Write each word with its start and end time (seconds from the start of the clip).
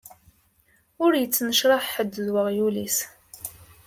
Ur 1.03 1.11
yettnecṛaḥ 1.15 1.83
ḥedd 1.93 2.13
d 2.25 2.27
uɣyul-is. 2.37 2.97